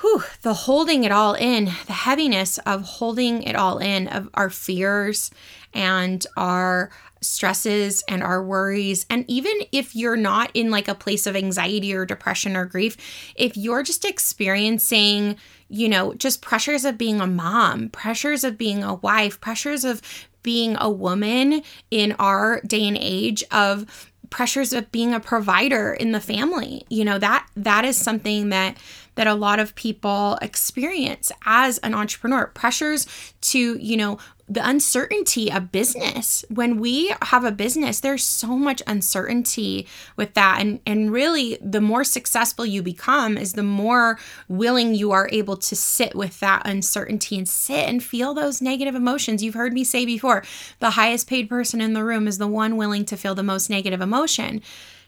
Whew, 0.02 0.24
the 0.44 0.54
holding 0.54 1.04
it 1.04 1.12
all 1.12 1.34
in 1.34 1.66
the 1.66 1.94
heaviness 1.94 2.58
of 2.60 2.84
holding 2.84 3.44
it 3.44 3.56
all 3.56 3.80
in 3.80 4.08
of 4.08 4.30
our 4.34 4.50
fears 4.50 5.30
and 5.74 6.26
our 6.38 6.90
stresses 7.22 8.04
and 8.08 8.24
our 8.24 8.44
worries. 8.44 9.06
And 9.10 9.26
even 9.28 9.54
if 9.72 9.96
you're 9.96 10.16
not 10.16 10.52
in 10.54 10.72
like 10.72 10.88
a 10.88 10.96
place 10.96 11.28
of 11.28 11.36
anxiety 11.36 11.94
or 11.94 12.06
depression 12.06 12.56
or 12.56 12.66
grief 12.66 12.96
if 13.36 13.58
you're 13.58 13.84
just 13.84 14.06
experiencing 14.06 15.38
you 15.72 15.88
know, 15.88 16.16
just 16.16 16.42
pressures 16.42 16.84
of 16.84 16.98
being 16.98 17.22
a 17.22 17.28
mom, 17.28 17.90
pressures 17.90 18.44
of 18.44 18.58
being 18.58 18.84
a 18.84 18.96
wife, 18.96 19.40
pressures 19.40 19.86
of 19.86 20.02
being 20.42 20.76
a 20.80 20.90
woman 20.90 21.62
in 21.92 22.14
our 22.14 22.62
day 22.62 22.88
and 22.88 22.98
age 23.00 23.44
of 23.52 24.12
pressures 24.30 24.74
of 24.74 24.92
being 24.92 25.14
a 25.14 25.20
provider 25.20 25.92
in 25.94 26.12
the 26.12 26.20
family 26.20 26.86
you 26.90 27.04
know 27.04 27.18
that 27.18 27.48
that 27.56 27.84
is 27.84 27.98
something 27.98 28.50
that 28.50 28.78
that 29.20 29.28
a 29.28 29.34
lot 29.34 29.60
of 29.60 29.76
people 29.76 30.40
experience 30.42 31.30
as 31.46 31.78
an 31.80 31.94
entrepreneur 31.94 32.48
pressures 32.48 33.06
to 33.42 33.78
you 33.78 33.98
know 33.98 34.18
the 34.48 34.66
uncertainty 34.66 35.52
of 35.52 35.74
business. 35.74 36.46
When 36.50 36.80
we 36.80 37.14
have 37.22 37.44
a 37.44 37.52
business, 37.52 38.00
there's 38.00 38.24
so 38.24 38.48
much 38.48 38.82
uncertainty 38.88 39.88
with 40.16 40.36
that. 40.36 40.60
And, 40.62 40.80
and 40.88 41.12
really, 41.12 41.58
the 41.62 41.82
more 41.82 42.06
successful 42.06 42.66
you 42.66 42.82
become, 42.82 43.38
is 43.38 43.54
the 43.54 43.62
more 43.62 44.18
willing 44.48 44.96
you 44.96 45.12
are 45.12 45.30
able 45.32 45.58
to 45.58 45.76
sit 45.76 46.16
with 46.16 46.40
that 46.40 46.64
uncertainty 46.66 47.38
and 47.38 47.48
sit 47.48 47.88
and 47.88 48.02
feel 48.02 48.34
those 48.34 48.62
negative 48.62 48.96
emotions. 48.96 49.44
You've 49.44 49.54
heard 49.54 49.74
me 49.74 49.84
say 49.84 50.06
before 50.06 50.44
the 50.80 50.92
highest 50.92 51.28
paid 51.28 51.48
person 51.48 51.80
in 51.80 51.94
the 51.94 52.06
room 52.06 52.26
is 52.26 52.38
the 52.38 52.48
one 52.48 52.78
willing 52.78 53.06
to 53.06 53.18
feel 53.18 53.36
the 53.36 53.44
most 53.44 53.70
negative 53.70 54.02
emotion. 54.02 54.62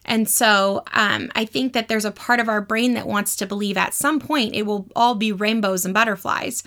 And 0.06 0.28
so 0.28 0.84
um, 0.94 1.32
I 1.36 1.46
think 1.46 1.74
that 1.74 1.88
there's 1.88 2.06
a 2.06 2.12
part 2.12 2.40
of 2.40 2.50
our 2.50 2.62
brain 2.62 2.94
that 2.96 3.08
wants 3.08 3.36
to 3.38 3.46
believe 3.46 3.78
at 3.78 3.94
some 3.94 4.20
point 4.20 4.56
it 4.56 4.64
will 4.64 4.88
all 4.96 5.16
be 5.16 5.32
rainbows 5.32 5.86
and 5.86 5.94
butterflies. 5.94 6.64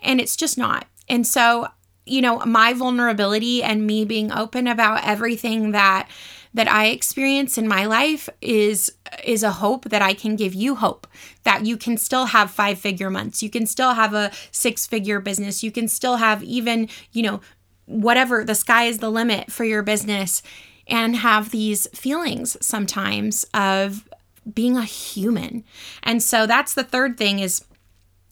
And 0.00 0.20
it's 0.20 0.36
just 0.36 0.56
not. 0.56 0.86
And 1.08 1.26
so 1.26 1.68
you 2.06 2.22
know, 2.22 2.38
my 2.46 2.72
vulnerability 2.72 3.62
and 3.62 3.86
me 3.86 4.04
being 4.04 4.32
open 4.32 4.68
about 4.68 5.04
everything 5.04 5.72
that 5.72 6.08
that 6.54 6.68
I 6.68 6.86
experience 6.86 7.58
in 7.58 7.68
my 7.68 7.84
life 7.84 8.30
is 8.40 8.92
is 9.24 9.42
a 9.42 9.50
hope 9.50 9.86
that 9.86 10.00
I 10.00 10.14
can 10.14 10.36
give 10.36 10.54
you 10.54 10.76
hope 10.76 11.06
that 11.42 11.66
you 11.66 11.76
can 11.76 11.98
still 11.98 12.26
have 12.26 12.50
five 12.50 12.78
figure 12.78 13.10
months. 13.10 13.42
You 13.42 13.50
can 13.50 13.66
still 13.66 13.94
have 13.94 14.14
a 14.14 14.30
six 14.52 14.86
figure 14.86 15.20
business. 15.20 15.62
You 15.62 15.72
can 15.72 15.88
still 15.88 16.16
have 16.16 16.42
even, 16.44 16.88
you 17.12 17.22
know, 17.24 17.40
whatever 17.84 18.44
the 18.44 18.54
sky 18.54 18.84
is 18.84 18.98
the 18.98 19.10
limit 19.10 19.52
for 19.52 19.64
your 19.64 19.82
business 19.82 20.42
and 20.86 21.16
have 21.16 21.50
these 21.50 21.86
feelings 21.88 22.56
sometimes 22.60 23.44
of 23.54 24.08
being 24.52 24.76
a 24.76 24.84
human. 24.84 25.64
And 26.02 26.22
so 26.22 26.46
that's 26.46 26.74
the 26.74 26.84
third 26.84 27.16
thing 27.16 27.40
is 27.40 27.64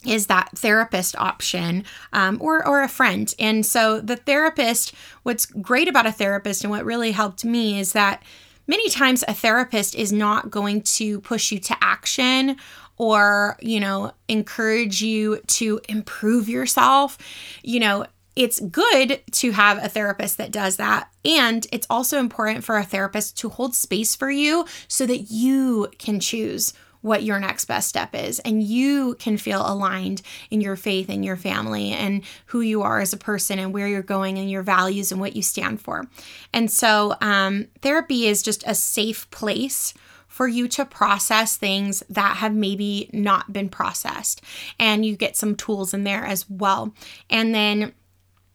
is 0.07 0.27
that 0.27 0.51
therapist 0.55 1.17
option 1.17 1.83
um, 2.13 2.37
or, 2.39 2.67
or 2.67 2.83
a 2.83 2.89
friend. 2.89 3.35
And 3.39 3.65
so 3.65 4.01
the 4.01 4.17
therapist, 4.17 4.93
what's 5.23 5.47
great 5.47 5.89
about 5.89 6.05
a 6.05 6.13
therapist 6.13 6.63
and 6.63 6.71
what 6.71 6.85
really 6.85 7.13
helped 7.13 7.43
me 7.43 7.81
is 7.81 7.93
that 7.93 8.23
many 8.67 8.91
times 8.91 9.25
a 9.27 9.33
therapist 9.33 9.95
is 9.95 10.13
not 10.13 10.51
going 10.51 10.83
to 10.83 11.21
push 11.23 11.51
you 11.53 11.59
to 11.61 11.77
action 11.81 12.57
or, 12.97 13.57
you 13.61 13.81
know, 13.81 14.13
encourage 14.29 15.03
you 15.03 15.41
to 15.47 15.81
improve 15.89 16.49
yourself. 16.49 17.19
You 17.63 17.81
know, 17.81 18.07
it's 18.37 18.61
good 18.61 19.21
to 19.31 19.53
have 19.53 19.83
a 19.83 19.89
therapist 19.89 20.39
that 20.39 20.51
does 20.51 20.77
that. 20.77 21.09
And 21.25 21.67
it's 21.73 21.87
also 21.89 22.19
important 22.19 22.65
for 22.65 22.77
a 22.77 22.85
therapist 22.85 23.39
to 23.39 23.49
hold 23.49 23.75
space 23.75 24.15
for 24.15 24.31
you 24.31 24.67
so 24.89 25.07
that 25.07 25.31
you 25.31 25.89
can 25.99 26.21
choose 26.21 26.75
what 27.05 27.23
your 27.23 27.39
next 27.39 27.67
best 27.67 27.87
step 27.87 28.15
is. 28.15 28.39
And 28.41 28.63
you 28.63 29.15
can 29.17 29.37
feel 29.37 29.61
aligned 29.61 30.23
in 30.51 30.63
your 30.63 30.75
faith 30.75 31.11
and 31.11 31.23
your 31.23 31.37
family 31.37 31.93
and 31.93 32.25
who 32.47 32.63
you 32.63 32.81
are 32.81 33.01
as 33.01 33.13
a 33.13 33.19
person 33.19 33.59
and 33.59 33.75
where 33.75 33.87
you're 33.87 34.01
going 34.01 34.39
and 34.39 34.51
your 34.51 34.63
values 34.63 35.13
and 35.13 35.21
what 35.21 35.37
you 35.37 35.43
stand 35.43 35.83
for. 35.83 36.07
And 36.55 36.71
so, 36.71 37.15
um, 37.21 37.67
therapy 37.83 38.27
is 38.27 38.43
just 38.43 38.65
a 38.67 38.75
safe 38.75 39.31
place 39.31 39.93
for 40.29 40.49
you 40.49 40.67
to 40.67 40.87
process 40.87 41.59
things 41.59 42.03
that 42.09 42.39
have 42.39 42.55
maybe 42.55 43.11
not 43.13 43.53
been 43.53 43.69
processed. 43.69 44.41
And 44.81 45.05
you 45.05 45.15
get 45.15 45.37
some 45.37 45.55
tools 45.55 45.93
in 45.93 46.05
there 46.05 46.25
as 46.25 46.49
well. 46.49 46.95
And 47.29 47.55
then, 47.55 47.93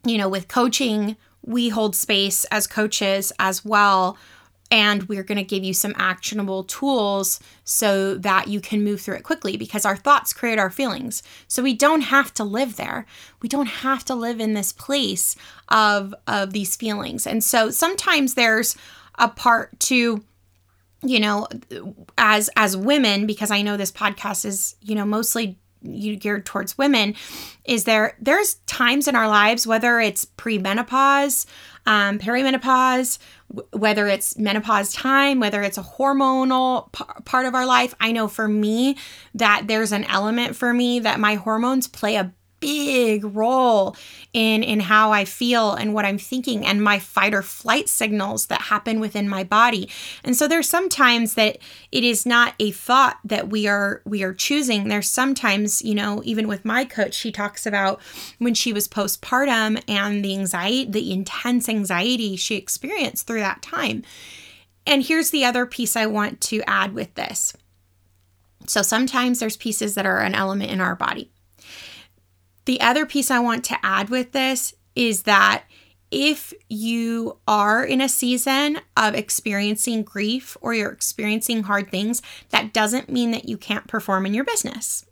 you 0.06 0.18
know, 0.18 0.30
with 0.30 0.48
coaching, 0.48 1.18
we 1.42 1.70
hold 1.70 1.96
space 1.96 2.46
as 2.46 2.68
coaches 2.68 3.32
as 3.40 3.64
well 3.64 4.18
and 4.72 5.04
we're 5.04 5.24
going 5.24 5.38
to 5.38 5.44
give 5.44 5.64
you 5.64 5.74
some 5.74 5.96
actionable 5.98 6.64
tools 6.64 7.40
so 7.64 8.16
that 8.16 8.48
you 8.48 8.62
can 8.62 8.84
move 8.84 9.02
through 9.02 9.16
it 9.16 9.24
quickly 9.24 9.58
because 9.58 9.86
our 9.86 9.96
thoughts 9.96 10.32
create 10.32 10.60
our 10.60 10.70
feelings. 10.70 11.24
So 11.48 11.64
we 11.64 11.74
don't 11.74 12.02
have 12.02 12.34
to 12.36 12.44
live 12.44 12.76
there. 12.76 13.06
We 13.42 13.50
don't 13.50 13.68
have 13.68 14.06
to 14.06 14.16
live 14.16 14.40
in 14.40 14.54
this 14.54 14.72
place 14.72 15.36
of 15.70 16.14
of 16.28 16.54
these 16.54 16.76
feelings. 16.76 17.26
And 17.26 17.44
so 17.44 17.72
sometimes 17.72 18.36
there's 18.36 18.76
a 19.16 19.28
part 19.28 19.80
to 19.82 20.24
you 21.02 21.20
know 21.20 21.48
as 22.18 22.50
as 22.56 22.78
women 22.78 23.26
because 23.26 23.52
I 23.52 23.62
know 23.62 23.76
this 23.76 23.92
podcast 23.92 24.46
is, 24.46 24.76
you 24.82 24.94
know, 24.94 25.06
mostly 25.06 25.58
you 25.82 26.16
geared 26.16 26.46
towards 26.46 26.78
women 26.78 27.16
is 27.66 27.86
there 27.86 28.18
there's 28.20 28.56
times 28.66 29.08
in 29.08 29.16
our 29.16 29.28
lives 29.28 29.66
whether 29.66 30.00
it's 30.00 30.26
premenopause 30.38 31.46
um, 31.86 32.20
perimenopause 32.20 33.18
whether 33.72 34.08
it's 34.08 34.38
menopause 34.38 34.94
time, 34.94 35.40
whether 35.40 35.64
it's 35.64 35.78
a 35.78 35.84
hormonal 35.84 36.92
p- 36.92 37.04
part 37.26 37.46
of 37.46 37.56
our 37.56 37.66
life. 37.66 37.96
I 38.00 38.12
know 38.12 38.28
for 38.28 38.48
me 38.48 38.98
that 39.34 39.64
there's 39.68 39.92
an 39.92 40.04
element 40.06 40.56
for 40.56 40.74
me 40.74 41.00
that 41.00 41.20
my 41.20 41.36
hormones 41.36 41.88
play 41.88 42.16
a 42.16 42.32
big 42.60 43.24
role 43.24 43.96
in 44.34 44.64
in 44.64 44.80
how 44.80 45.12
I 45.12 45.26
feel 45.26 45.74
and 45.74 45.94
what 45.94 46.06
I'm 46.06 46.18
thinking 46.18 46.66
and 46.66 46.84
my 46.84 47.00
fight 47.00 47.34
or 47.34 47.42
flight 47.42 47.90
signals 47.90 48.48
that 48.48 48.62
happen 48.64 49.00
within 49.00 49.28
my 49.28 49.44
body. 49.44 49.90
And 50.24 50.36
so 50.36 50.48
there's 50.48 50.70
sometimes 50.70 51.34
that 51.36 51.58
it 51.92 52.04
is 52.04 52.26
not 52.26 52.54
a 52.60 52.72
thought 52.72 53.20
that 53.24 53.50
we 53.50 53.68
are 53.68 54.02
we 54.06 54.24
are 54.24 54.34
choosing. 54.34 54.88
There's 54.88 55.10
sometimes, 55.10 55.82
you 55.82 55.96
know, 55.96 56.22
even 56.26 56.48
with 56.48 56.66
my 56.66 56.86
coach, 56.86 57.14
she 57.14 57.32
talks 57.32 57.66
about 57.66 58.02
when 58.38 58.54
she 58.54 58.74
was 58.74 58.88
postpartum 58.88 59.84
and 59.88 60.24
the 60.24 60.36
anxiety, 60.36 60.86
the 60.86 61.12
intense 61.12 61.70
anxiety 61.70 62.36
she 62.36 62.56
experienced 62.56 63.28
through 63.28 63.42
that 63.42 63.62
time. 63.62 64.04
And 64.86 65.04
here's 65.04 65.30
the 65.30 65.46
other 65.46 65.66
piece 65.66 65.96
I 65.96 66.08
want 66.08 66.42
to 66.42 66.62
add 66.68 66.94
with 66.94 67.14
this. 67.16 67.54
So 68.66 68.82
sometimes 68.82 69.40
there's 69.40 69.58
pieces 69.58 69.96
that 69.96 70.06
are 70.06 70.20
an 70.20 70.36
element 70.36 70.72
in 70.72 70.82
our 70.82 70.96
body. 70.96 71.32
The 72.70 72.82
other 72.82 73.08
piece 73.08 73.32
I 73.32 73.40
want 73.40 73.64
to 73.66 73.78
add 73.84 74.12
with 74.12 74.32
this 74.32 74.76
is 74.94 75.24
that 75.24 75.64
if 76.12 76.54
you 76.70 77.40
are 77.48 77.84
in 77.84 78.00
a 78.00 78.08
season 78.08 78.82
of 78.96 79.16
experiencing 79.16 80.04
grief 80.04 80.56
or 80.62 80.76
you're 80.76 80.92
experiencing 80.92 81.64
hard 81.64 81.90
things, 81.90 82.22
that 82.52 82.72
doesn't 82.72 83.10
mean 83.10 83.32
that 83.32 83.50
you 83.50 83.58
can't 83.58 83.88
perform 83.88 84.28
in 84.28 84.36
your 84.36 84.44
business. 84.44 85.04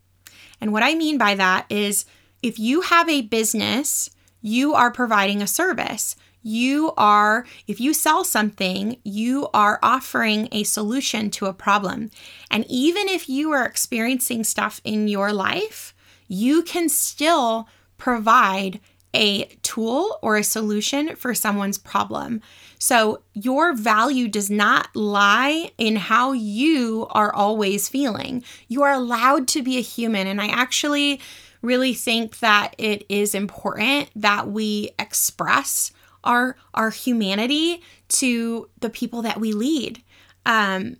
And 0.62 0.72
what 0.72 0.84
I 0.84 0.94
mean 0.94 1.18
by 1.18 1.34
that 1.34 1.66
is 1.68 2.06
if 2.44 2.60
you 2.60 2.82
have 2.82 3.10
a 3.10 3.24
business, 3.24 4.12
you 4.40 4.76
are 4.76 4.92
providing 4.92 5.42
a 5.42 5.48
service. 5.48 6.16
You 6.44 6.94
are, 6.96 7.44
if 7.66 7.82
you 7.82 7.92
sell 7.92 8.24
something, 8.24 8.98
you 9.04 9.48
are 9.56 9.80
offering 9.82 10.48
a 10.52 10.62
solution 10.62 11.32
to 11.32 11.48
a 11.48 11.54
problem. 11.54 12.12
And 12.52 12.68
even 12.70 13.08
if 13.10 13.28
you 13.28 13.52
are 13.52 13.66
experiencing 13.66 14.44
stuff 14.44 14.80
in 14.84 15.08
your 15.08 15.34
life, 15.34 15.96
you 16.28 16.64
can 16.64 16.90
still 16.90 17.68
provide 17.98 18.80
a 19.14 19.46
tool 19.64 20.20
or 20.22 20.38
a 20.38 20.44
solution 20.44 21.16
for 21.16 21.34
someone's 21.34 21.78
problem. 21.78 22.42
So, 22.78 23.24
your 23.34 23.74
value 23.74 24.28
does 24.28 24.50
not 24.50 24.96
lie 24.96 25.72
in 25.78 25.96
how 25.96 26.34
you 26.34 27.08
are 27.12 27.34
always 27.34 27.90
feeling. 27.90 28.44
You 28.68 28.84
are 28.84 28.94
allowed 28.94 29.48
to 29.50 29.64
be 29.64 29.78
a 29.78 29.82
human. 29.82 30.28
And 30.28 30.40
I 30.40 30.48
actually 30.48 31.20
really 31.62 31.94
think 31.94 32.40
that 32.40 32.76
it 32.78 33.06
is 33.10 33.34
important 33.34 34.10
that 34.16 34.48
we 34.50 34.92
express 35.00 35.92
our 36.24 36.56
our 36.74 36.90
humanity 36.90 37.82
to 38.10 38.70
the 38.80 38.90
people 38.90 39.22
that 39.24 39.40
we 39.40 39.54
lead. 39.54 40.04
Um, 40.46 40.98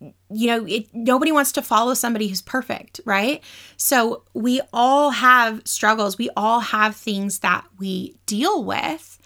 you 0.00 0.46
know, 0.46 0.66
it, 0.66 0.88
nobody 0.92 1.32
wants 1.32 1.52
to 1.52 1.62
follow 1.62 1.94
somebody 1.94 2.28
who's 2.28 2.42
perfect, 2.42 3.00
right? 3.04 3.42
So 3.76 4.24
we 4.34 4.60
all 4.72 5.10
have 5.10 5.62
struggles. 5.64 6.18
We 6.18 6.30
all 6.36 6.60
have 6.60 6.96
things 6.96 7.40
that 7.40 7.64
we 7.78 8.16
deal 8.26 8.62
with. 8.62 9.18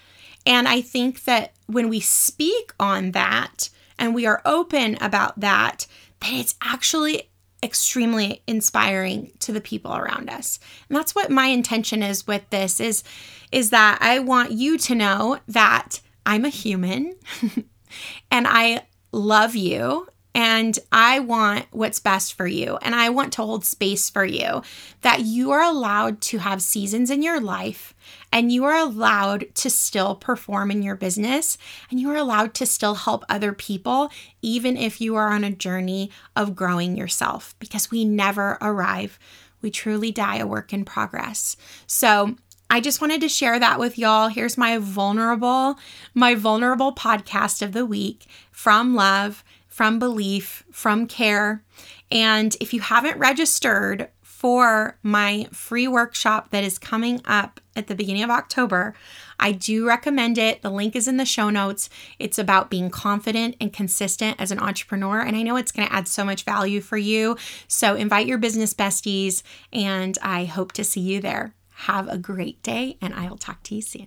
And 0.46 0.68
I 0.68 0.80
think 0.80 1.24
that 1.24 1.52
when 1.66 1.88
we 1.88 2.00
speak 2.00 2.72
on 2.78 3.12
that 3.12 3.68
and 3.98 4.14
we 4.14 4.26
are 4.26 4.42
open 4.44 4.96
about 5.00 5.40
that, 5.40 5.86
that 6.20 6.32
it's 6.32 6.54
actually 6.62 7.30
extremely 7.62 8.42
inspiring 8.46 9.32
to 9.40 9.52
the 9.52 9.60
people 9.60 9.94
around 9.94 10.30
us. 10.30 10.58
And 10.88 10.96
that's 10.96 11.14
what 11.14 11.30
my 11.30 11.46
intention 11.46 12.02
is 12.02 12.26
with 12.26 12.48
this 12.50 12.80
is 12.80 13.04
is 13.52 13.70
that 13.70 13.98
I 14.00 14.20
want 14.20 14.52
you 14.52 14.78
to 14.78 14.94
know 14.94 15.40
that 15.48 16.00
I'm 16.24 16.44
a 16.44 16.50
human 16.50 17.14
and 18.30 18.46
I 18.46 18.86
love 19.12 19.56
you 19.56 20.06
and 20.34 20.78
I 20.92 21.18
want 21.18 21.66
what's 21.70 21.98
best 21.98 22.34
for 22.34 22.46
you. 22.46 22.78
And 22.82 22.94
I 22.94 23.08
want 23.08 23.32
to 23.34 23.42
hold 23.42 23.64
space 23.64 24.08
for 24.08 24.24
you. 24.24 24.62
That 25.02 25.20
you 25.20 25.50
are 25.50 25.62
allowed 25.62 26.20
to 26.22 26.38
have 26.38 26.62
seasons 26.62 27.10
in 27.10 27.22
your 27.22 27.40
life 27.40 27.94
and 28.32 28.52
you 28.52 28.64
are 28.64 28.76
allowed 28.76 29.52
to 29.56 29.70
still 29.70 30.14
perform 30.14 30.70
in 30.70 30.82
your 30.82 30.94
business 30.94 31.58
and 31.90 31.98
you 31.98 32.10
are 32.10 32.16
allowed 32.16 32.54
to 32.54 32.66
still 32.66 32.94
help 32.94 33.24
other 33.28 33.52
people, 33.52 34.10
even 34.40 34.76
if 34.76 35.00
you 35.00 35.16
are 35.16 35.32
on 35.32 35.42
a 35.42 35.50
journey 35.50 36.10
of 36.36 36.54
growing 36.54 36.96
yourself, 36.96 37.54
because 37.58 37.90
we 37.90 38.04
never 38.04 38.56
arrive. 38.60 39.18
We 39.62 39.70
truly 39.70 40.12
die 40.12 40.36
a 40.36 40.46
work 40.46 40.72
in 40.72 40.84
progress. 40.84 41.56
So, 41.86 42.36
I 42.72 42.80
just 42.80 43.00
wanted 43.00 43.20
to 43.22 43.28
share 43.28 43.58
that 43.58 43.80
with 43.80 43.98
y'all. 43.98 44.28
Here's 44.28 44.56
my 44.56 44.78
vulnerable, 44.78 45.76
my 46.14 46.36
vulnerable 46.36 46.94
podcast 46.94 47.62
of 47.62 47.72
the 47.72 47.84
week 47.84 48.26
from 48.52 48.94
love 48.94 49.42
from 49.80 49.98
belief, 49.98 50.62
from 50.70 51.06
care. 51.06 51.64
And 52.10 52.54
if 52.60 52.74
you 52.74 52.82
haven't 52.82 53.16
registered 53.16 54.10
for 54.20 54.98
my 55.02 55.48
free 55.52 55.88
workshop 55.88 56.50
that 56.50 56.62
is 56.62 56.78
coming 56.78 57.22
up 57.24 57.62
at 57.74 57.86
the 57.86 57.94
beginning 57.94 58.22
of 58.22 58.28
October, 58.28 58.92
I 59.38 59.52
do 59.52 59.88
recommend 59.88 60.36
it. 60.36 60.60
The 60.60 60.68
link 60.68 60.94
is 60.94 61.08
in 61.08 61.16
the 61.16 61.24
show 61.24 61.48
notes. 61.48 61.88
It's 62.18 62.38
about 62.38 62.68
being 62.68 62.90
confident 62.90 63.56
and 63.58 63.72
consistent 63.72 64.38
as 64.38 64.50
an 64.50 64.58
entrepreneur. 64.58 65.20
And 65.20 65.34
I 65.34 65.40
know 65.40 65.56
it's 65.56 65.72
going 65.72 65.88
to 65.88 65.94
add 65.94 66.08
so 66.08 66.26
much 66.26 66.44
value 66.44 66.82
for 66.82 66.98
you. 66.98 67.38
So 67.66 67.94
invite 67.94 68.26
your 68.26 68.36
business 68.36 68.74
besties, 68.74 69.42
and 69.72 70.18
I 70.20 70.44
hope 70.44 70.72
to 70.72 70.84
see 70.84 71.00
you 71.00 71.22
there. 71.22 71.54
Have 71.86 72.06
a 72.06 72.18
great 72.18 72.62
day, 72.62 72.98
and 73.00 73.14
I 73.14 73.30
will 73.30 73.38
talk 73.38 73.62
to 73.62 73.74
you 73.74 73.80
soon. 73.80 74.06